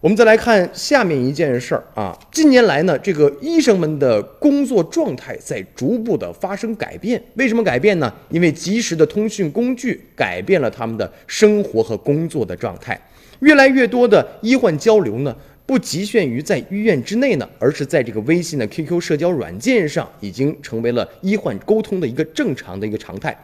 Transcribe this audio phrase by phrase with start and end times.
[0.00, 7.20] 我们再来看下面一件事儿啊，近年来呢，这个医生们的工作状态在逐步的发生改变。
[7.34, 8.12] 为什么改变呢？
[8.30, 12.96] 因为及时的通讯工具改变了他们的生活和工作的状态。
[13.40, 15.34] 越来越多的医患交流呢，
[15.66, 23.36] 不局限于在医院之内呢，而是在这个微信的 QQ 社交软件上，已经成为了医患沟通的一个正常的一个常态。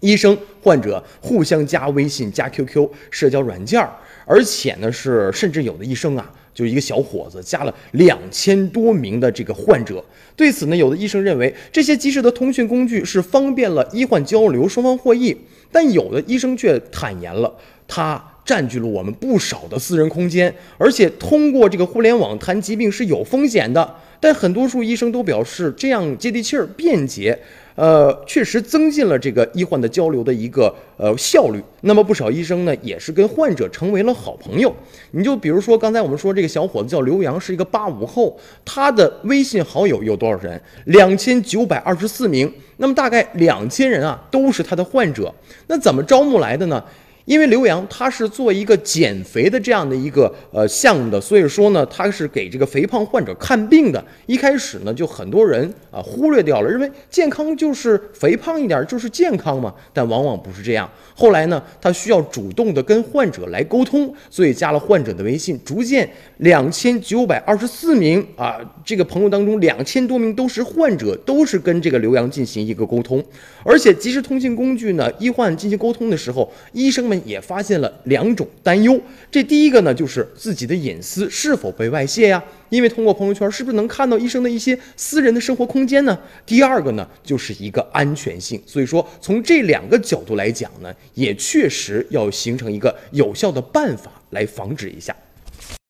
[0.00, 3.90] 医生、患者互相加微信、加 QQ 社交软件儿。
[4.24, 10.04] 而且呢，是甚至有的医生啊，就一个小伙子加了两千多名的这个患者。
[10.34, 15.36] 对此呢，有的医生认为这些及时的通讯工具是方便了医患交流，双方获益。
[15.70, 17.52] 但有的医生却坦言了，
[17.86, 23.94] 它占据了我们不少的私人空间，而且通过这个互联网谈疾病是有风险的。
[24.20, 27.38] 但很多数医生都表示，这样接地气儿、便捷。
[27.76, 31.62] 呃，确实增进了这个医患的交流的一个呃效率。
[31.82, 34.74] 那么不少医生呢，也是跟患者成为了好朋友。
[35.10, 38.34] 你就比如说刚才我们说这个小伙子叫刘洋，是一个八五后，
[38.64, 40.58] 他的微信好友有多少人？
[40.86, 42.50] 两千九百二十四名。
[42.78, 45.30] 那么大概两千人啊，都是他的患者。
[45.66, 46.82] 那怎么招募来的呢？
[47.26, 54.02] 因为刘洋他是做一个减肥的这样的一个呃项目的，所以说呢，他是给这个肥胖患者看病的。
[54.26, 60.88] 一开始呢，就很多人啊忽略掉了，认为健康就是肥胖一点就是健康嘛，但往往不是这样。
[61.16, 66.08] 后来呢，他需要主动的跟患者来沟通，所以加了患者的微信，逐渐
[66.38, 73.20] 两千九百二十四名啊，这个朋友当中两千多名都是患者，都是跟这个刘洋进行一个沟通，
[73.64, 79.00] 而且即时通信工具呢，医患进行沟通的时候，医生们也发现了两种担忧，
[79.30, 82.42] 这第一个呢，就是自己的隐私是否被外泄呀？
[82.68, 86.18] 因为通过朋友圈，是不是能看到医生的一些私人的生活空间呢？
[86.44, 88.60] 第二个呢，就是一个安全性。
[88.66, 95.14] 所以说，从这两个角度来讲呢，也确实要形成一个有效的办法来防止一下。